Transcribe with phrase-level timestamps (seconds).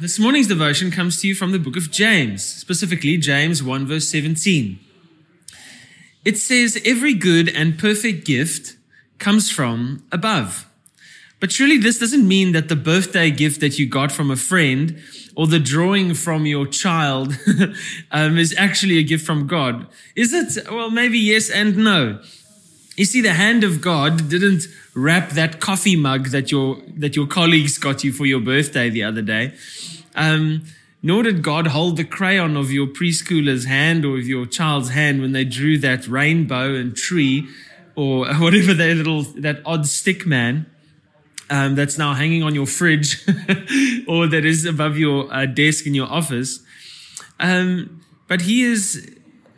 [0.00, 4.08] This morning's devotion comes to you from the book of James, specifically James 1, verse
[4.08, 4.78] 17.
[6.24, 8.76] It says, Every good and perfect gift
[9.18, 10.66] comes from above.
[11.38, 15.02] But surely this doesn't mean that the birthday gift that you got from a friend
[15.36, 17.36] or the drawing from your child
[18.10, 19.86] um, is actually a gift from God.
[20.16, 20.66] Is it?
[20.70, 22.22] Well, maybe yes and no.
[22.96, 27.26] You see, the hand of God didn't wrap that coffee mug that your that your
[27.26, 29.54] colleagues got you for your birthday the other day.
[30.14, 30.64] Um,
[31.02, 35.22] nor did God hold the crayon of your preschooler's hand or of your child's hand
[35.22, 37.48] when they drew that rainbow and tree
[37.96, 40.66] or whatever that little that odd stick man
[41.50, 43.22] um, that's now hanging on your fridge
[44.08, 46.60] or that is above your uh, desk in your office.
[47.40, 49.16] Um, but he is,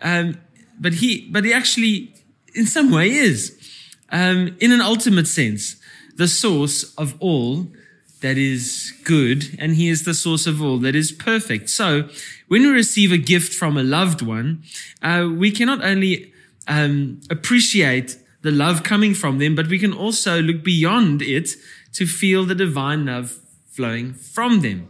[0.00, 0.40] um,
[0.80, 2.14] but he, but he actually,
[2.54, 3.58] in some way, is,
[4.10, 5.76] um, in an ultimate sense,
[6.16, 7.66] the source of all
[8.20, 11.68] that is good, and He is the source of all that is perfect.
[11.68, 12.08] So,
[12.48, 14.62] when we receive a gift from a loved one,
[15.02, 16.32] uh, we cannot only
[16.66, 21.50] um, appreciate the love coming from them, but we can also look beyond it
[21.92, 24.88] to feel the divine love flowing from them.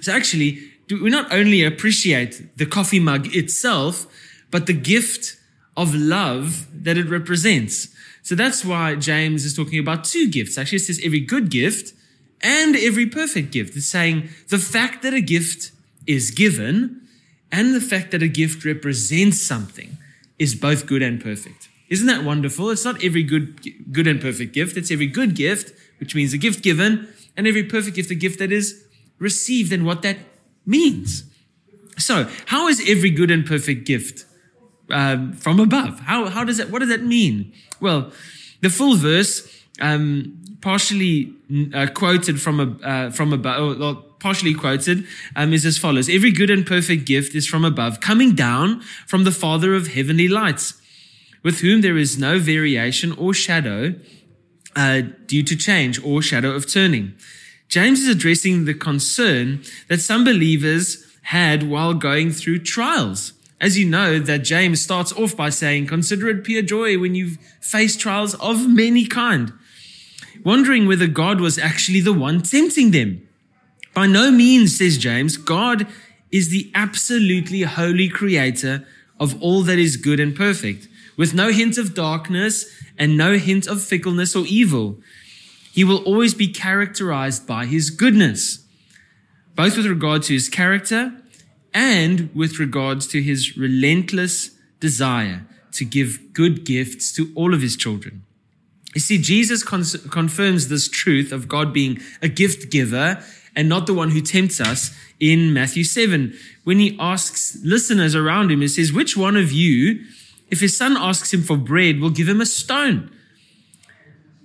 [0.00, 4.06] So, actually, we not only appreciate the coffee mug itself,
[4.50, 5.36] but the gift
[5.76, 7.88] of love that it represents.
[8.22, 10.58] So that's why James is talking about two gifts.
[10.58, 11.94] Actually, it says every good gift
[12.42, 13.76] and every perfect gift.
[13.76, 15.72] It's saying the fact that a gift
[16.06, 17.08] is given
[17.50, 19.96] and the fact that a gift represents something
[20.38, 21.68] is both good and perfect.
[21.88, 22.70] Isn't that wonderful?
[22.70, 24.76] It's not every good, good and perfect gift.
[24.76, 28.38] It's every good gift, which means a gift given, and every perfect gift, a gift
[28.40, 28.84] that is
[29.18, 30.18] received and what that
[30.66, 31.24] means.
[31.96, 34.24] So, how is every good and perfect gift
[34.90, 36.00] um, from above?
[36.00, 37.52] How, how does that, what does that mean?
[37.80, 38.12] Well,
[38.60, 39.48] the full verse
[39.80, 41.32] um, partially
[41.72, 45.06] uh, quoted from a uh, from above, or partially quoted,
[45.36, 49.24] um, is as follows: Every good and perfect gift is from above, coming down from
[49.24, 50.74] the Father of heavenly lights,
[51.42, 53.94] with whom there is no variation or shadow
[54.76, 57.14] uh, due to change or shadow of turning.
[57.68, 63.34] James is addressing the concern that some believers had while going through trials.
[63.60, 67.36] As you know, that James starts off by saying, Consider it pure joy when you
[67.60, 69.52] face trials of many kind
[70.44, 73.26] wondering whether God was actually the one tempting them.
[73.94, 75.86] By no means, says James, God
[76.30, 78.86] is the absolutely holy creator
[79.18, 83.66] of all that is good and perfect, with no hint of darkness and no hint
[83.66, 84.98] of fickleness or evil.
[85.72, 88.64] He will always be characterized by his goodness,
[89.54, 91.17] both with regard to his character
[91.74, 97.76] and with regards to his relentless desire to give good gifts to all of his
[97.76, 98.24] children.
[98.94, 103.22] You see, Jesus confirms this truth of God being a gift giver
[103.54, 106.34] and not the one who tempts us in Matthew 7.
[106.64, 110.04] When he asks listeners around him, he says, Which one of you,
[110.50, 113.10] if his son asks him for bread, will give him a stone?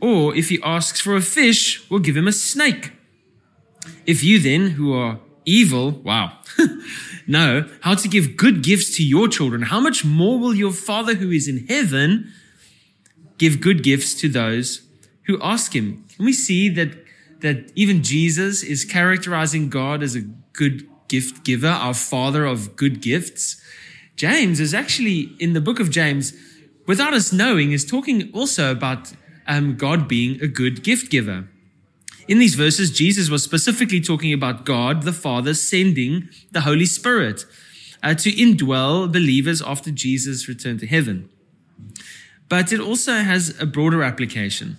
[0.00, 2.92] Or if he asks for a fish, will give him a snake?
[4.06, 6.38] If you then, who are evil, wow,
[7.26, 11.14] know how to give good gifts to your children, how much more will your Father
[11.14, 12.32] who is in heaven
[13.38, 14.82] give good gifts to those
[15.26, 16.04] who ask him.
[16.16, 16.90] Can we see that,
[17.40, 20.22] that even Jesus is characterizing God as a
[20.52, 23.62] good gift giver, our father of good gifts?
[24.16, 26.32] James is actually in the book of James,
[26.86, 29.12] without us knowing, is talking also about
[29.46, 31.48] um, God being a good gift giver.
[32.28, 37.46] In these verses, Jesus was specifically talking about God the Father sending the Holy Spirit
[38.02, 41.30] uh, to indwell believers after Jesus returned to heaven
[42.48, 44.78] but it also has a broader application.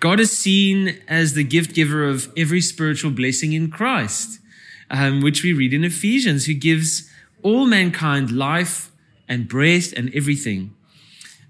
[0.00, 4.40] God is seen as the gift giver of every spiritual blessing in Christ,
[4.90, 7.10] um, which we read in Ephesians, who gives
[7.42, 8.90] all mankind life
[9.28, 10.74] and breath and everything.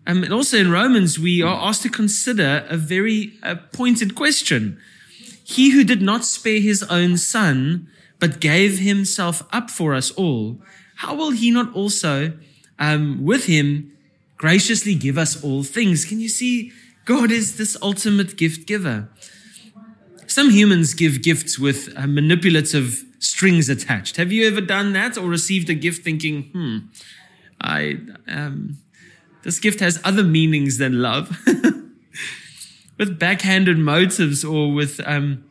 [0.06, 4.81] Um, and also in Romans, we are asked to consider a very uh, pointed question.
[5.50, 7.88] He who did not spare his own son,
[8.20, 10.62] but gave himself up for us all,
[10.99, 12.38] how will he not also,
[12.79, 13.91] um, with him,
[14.37, 16.05] graciously give us all things.
[16.05, 16.70] Can you see?
[17.05, 19.08] God is this ultimate gift giver.
[20.29, 24.19] Some humans give gifts with uh, manipulative strings attached.
[24.19, 26.79] Have you ever done that or received a gift thinking, hmm,
[27.61, 27.99] I,
[28.29, 28.79] um,
[29.43, 31.37] this gift has other meanings than love?
[33.00, 35.43] with backhanded motives or with, um,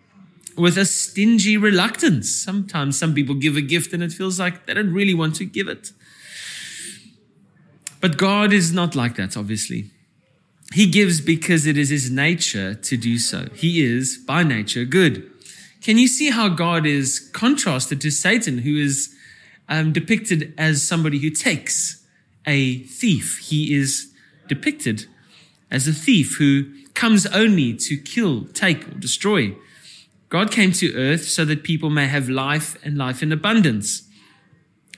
[0.56, 2.30] with a stingy reluctance.
[2.30, 5.46] Sometimes some people give a gift and it feels like they don't really want to
[5.46, 5.92] give it.
[8.00, 9.90] But God is not like that, obviously.
[10.74, 13.48] He gives because it is his nature to do so.
[13.56, 15.28] He is, by nature, good.
[15.82, 19.16] can you see how God is contrasted to Satan, who is
[19.68, 22.06] um, depicted as somebody who takes
[22.46, 23.40] a thief?
[23.40, 24.14] He is
[24.48, 25.08] depicted
[25.72, 26.66] as a thief who
[27.00, 29.56] comes only to kill, take, or destroy.
[30.28, 34.04] God came to earth so that people may have life and life in abundance.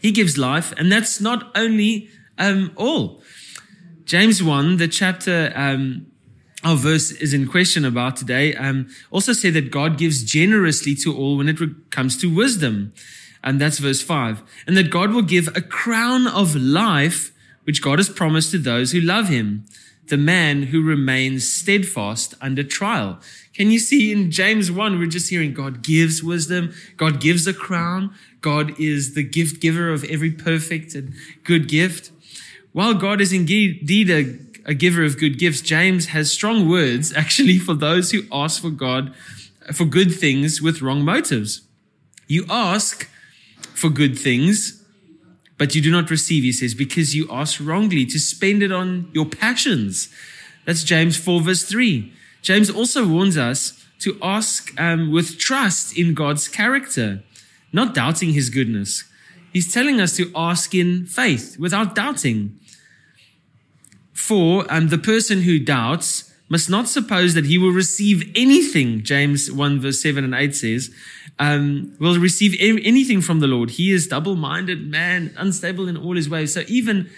[0.01, 2.09] He gives life, and that's not only
[2.39, 3.21] um, all.
[4.03, 6.07] James 1, the chapter um,
[6.63, 11.15] our verse is in question about today, um, also said that God gives generously to
[11.15, 11.59] all when it
[11.91, 12.93] comes to wisdom.
[13.43, 14.41] And that's verse 5.
[14.65, 17.31] And that God will give a crown of life,
[17.63, 19.65] which God has promised to those who love him,
[20.11, 23.19] the man who remains steadfast under trial.
[23.55, 27.53] Can you see in James 1, we're just hearing God gives wisdom, God gives a
[27.53, 31.13] crown, God is the gift giver of every perfect and
[31.43, 32.11] good gift.
[32.73, 37.57] While God is indeed a a giver of good gifts, James has strong words actually
[37.57, 39.13] for those who ask for God
[39.73, 41.61] for good things with wrong motives.
[42.27, 43.09] You ask
[43.73, 44.80] for good things,
[45.61, 49.07] but you do not receive, he says, because you ask wrongly to spend it on
[49.13, 50.09] your passions.
[50.65, 52.11] That's James 4, verse 3.
[52.41, 57.21] James also warns us to ask um, with trust in God's character,
[57.71, 59.03] not doubting his goodness.
[59.53, 62.59] He's telling us to ask in faith without doubting.
[64.13, 69.49] For um, the person who doubts must not suppose that he will receive anything, James
[69.49, 70.93] 1 verse 7 and 8 says,
[71.39, 73.69] um, will receive anything from the Lord.
[73.71, 76.53] He is double minded man, unstable in all his ways.
[76.53, 77.09] So even,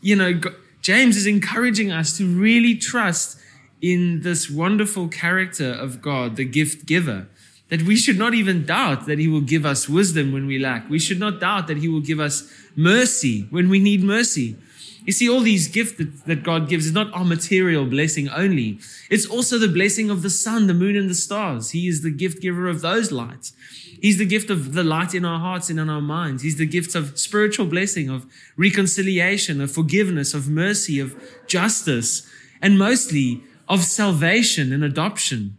[0.00, 0.40] you know,
[0.82, 3.38] James is encouraging us to really trust
[3.80, 7.28] in this wonderful character of God, the gift giver.
[7.68, 10.90] That we should not even doubt that He will give us wisdom when we lack.
[10.90, 14.56] We should not doubt that He will give us mercy when we need mercy.
[15.04, 18.78] You see, all these gifts that, that God gives is not our material blessing only.
[19.08, 21.70] It's also the blessing of the sun, the moon, and the stars.
[21.70, 23.54] He is the gift giver of those lights.
[24.00, 26.42] He's the gift of the light in our hearts and in our minds.
[26.42, 28.26] He's the gift of spiritual blessing, of
[28.56, 32.26] reconciliation, of forgiveness, of mercy, of justice,
[32.60, 35.56] and mostly of salvation and adoption.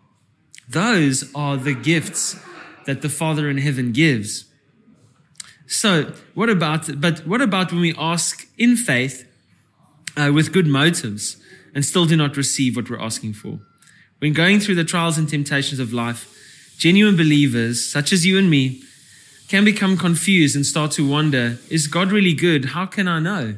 [0.67, 2.35] Those are the gifts
[2.85, 4.45] that the Father in heaven gives.
[5.67, 9.27] So, what about, but what about when we ask in faith
[10.17, 11.37] uh, with good motives
[11.73, 13.59] and still do not receive what we're asking for.
[14.19, 16.27] When going through the trials and temptations of life,
[16.77, 18.81] genuine believers, such as you and me,
[19.47, 22.65] can become confused and start to wonder is God really good?
[22.65, 23.57] How can I know?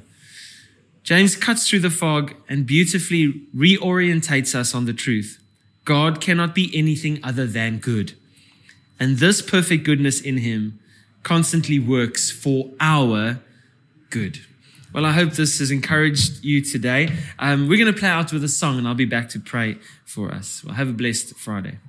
[1.04, 5.40] James cuts through the fog and beautifully reorientates us on the truth.
[5.86, 8.14] God cannot be anything other than good.
[9.00, 10.80] And this perfect goodness in him
[11.24, 13.40] constantly works for our
[14.10, 14.40] good.
[14.94, 17.10] Well, I hope this has encouraged you today.
[17.40, 19.78] Um, we're going to play out with a song, and I'll be back to pray
[20.06, 20.64] for us.
[20.64, 21.80] Well, have a blessed Friday.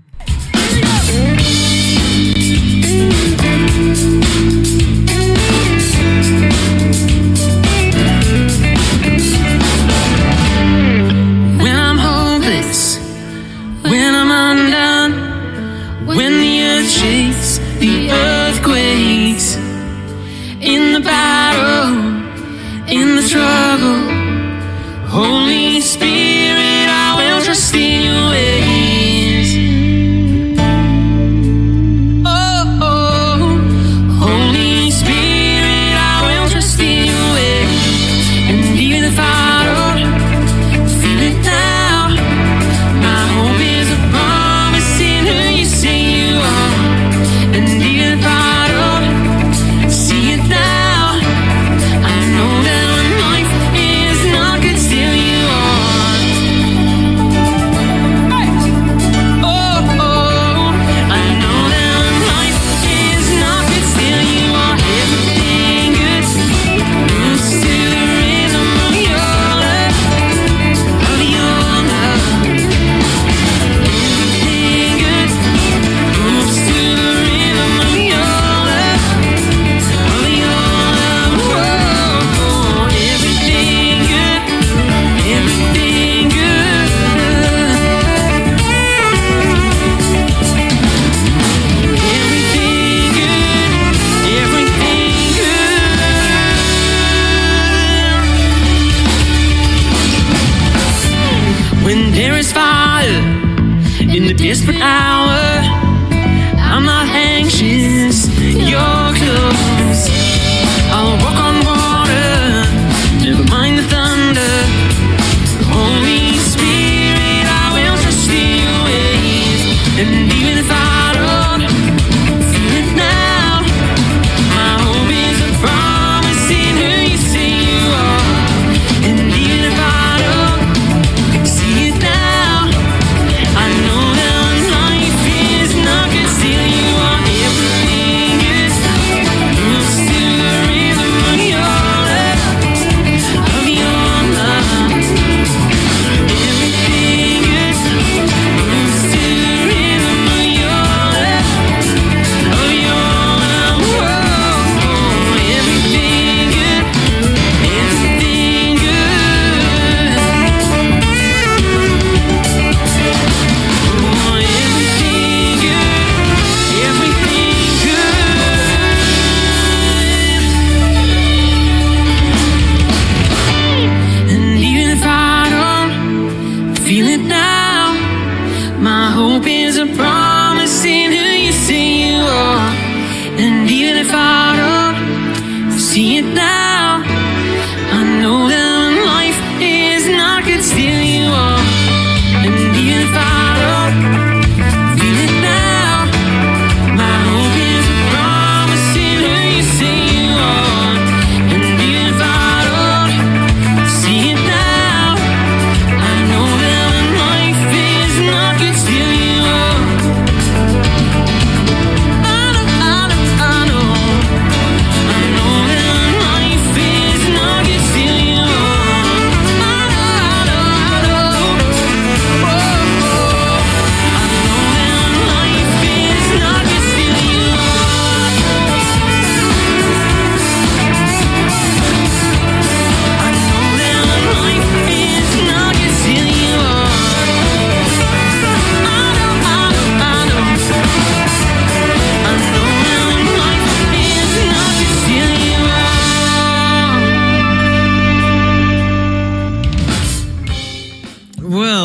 [23.33, 23.74] In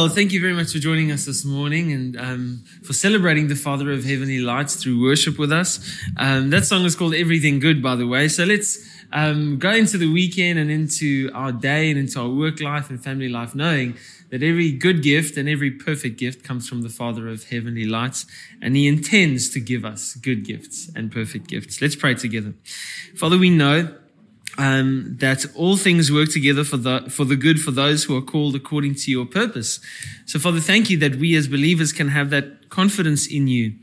[0.10, 3.92] thank you very much for joining us this morning and um, for celebrating the Father
[3.92, 5.80] of Heavenly Lights through worship with us.
[6.18, 8.28] Um, that song is called Everything Good, by the way.
[8.28, 12.60] So let's um, go into the weekend and into our day and into our work
[12.60, 13.96] life and family life, knowing
[14.32, 18.26] that every good gift and every perfect gift comes from the Father of Heavenly Lights,
[18.62, 21.82] and He intends to give us good gifts and perfect gifts.
[21.82, 22.54] Let's pray together.
[23.16, 23.96] Father, we know
[24.60, 28.22] um, that all things work together for the for the good for those who are
[28.22, 29.80] called according to your purpose.
[30.26, 33.76] So, Father, thank you that we as believers can have that confidence in you,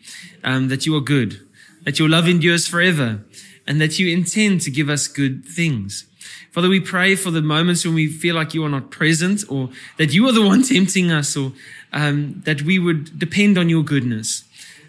[0.45, 1.41] um, that you are good,
[1.85, 3.25] that your love endures forever,
[3.67, 6.05] and that you intend to give us good things.
[6.53, 9.71] Father, we pray for the moments when we feel like you are not present, or
[9.97, 11.53] that you are the one tempting us, or
[11.95, 14.45] um, that we would depend on your goodness,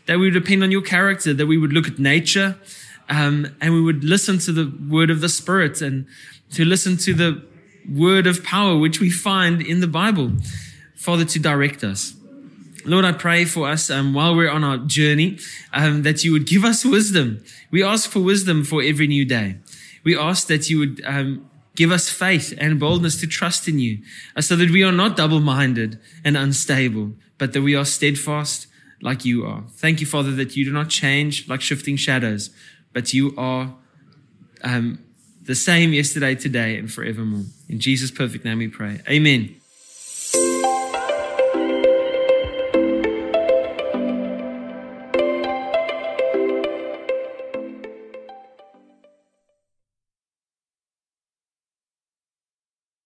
[0.06, 2.58] that we would depend on your character, that we would look at nature
[3.10, 6.06] um, and we would listen to the word of the Spirit and
[6.52, 7.46] to listen to the
[7.90, 10.34] word of power, which we find in the Bible,
[10.96, 12.16] Father, to direct us.
[12.86, 15.40] Lord, I pray for us um, while we're on our journey
[15.74, 17.44] um, that you would give us wisdom.
[17.70, 19.58] We ask for wisdom for every new day.
[20.04, 24.00] We ask that you would um, give us faith and boldness to trust in you
[24.36, 28.68] uh, so that we are not double minded and unstable, but that we are steadfast
[29.02, 29.64] like you are.
[29.74, 32.52] Thank you, Father, that you do not change like shifting shadows
[32.98, 33.76] but you are
[34.64, 34.98] um,
[35.44, 37.46] the same yesterday, today, and forevermore.
[37.70, 39.02] In Jesus' perfect name we pray.
[39.08, 39.57] Amen.